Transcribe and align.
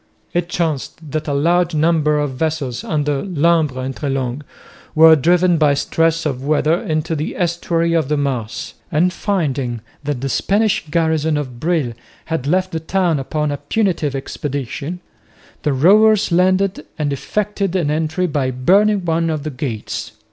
It 0.33 0.49
chanced 0.49 1.11
that 1.11 1.27
a 1.27 1.33
large 1.35 1.75
number 1.75 2.17
of 2.17 2.31
vessels 2.31 2.83
under 2.83 3.21
Lumbres 3.21 3.85
and 3.85 3.95
Treslong 3.95 4.41
were 4.95 5.15
driven 5.15 5.59
by 5.59 5.75
stress 5.75 6.25
of 6.25 6.43
weather 6.43 6.73
into 6.81 7.15
the 7.15 7.35
estuary 7.37 7.93
of 7.93 8.07
the 8.09 8.17
Maas; 8.17 8.73
and 8.91 9.13
finding 9.13 9.79
that 10.03 10.19
the 10.21 10.27
Spanish 10.27 10.83
garrison 10.89 11.37
of 11.37 11.59
Brill 11.59 11.93
had 12.25 12.47
left 12.47 12.71
the 12.71 12.79
town 12.79 13.19
upon 13.19 13.51
a 13.51 13.57
punitive 13.57 14.15
expedition, 14.15 15.01
the 15.61 15.71
rovers 15.71 16.31
landed 16.31 16.83
and 16.97 17.13
effected 17.13 17.75
an 17.75 17.91
entry 17.91 18.25
by 18.25 18.49
burning 18.49 19.05
one 19.05 19.29
of 19.29 19.43
the 19.43 19.51
gates. 19.51 20.13